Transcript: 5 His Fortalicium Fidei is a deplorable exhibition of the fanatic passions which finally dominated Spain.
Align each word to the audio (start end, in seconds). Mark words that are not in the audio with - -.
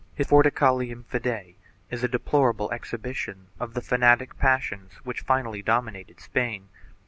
5 0.13 0.17
His 0.17 0.27
Fortalicium 0.29 1.03
Fidei 1.05 1.57
is 1.91 2.03
a 2.03 2.07
deplorable 2.07 2.71
exhibition 2.71 3.49
of 3.59 3.75
the 3.75 3.83
fanatic 3.83 4.35
passions 4.39 4.93
which 5.03 5.21
finally 5.21 5.61
dominated 5.61 6.19
Spain. 6.19 6.69